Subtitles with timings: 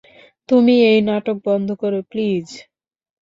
[0.49, 2.47] তুমি এই নাটক বন্ধ করো প্লিজ!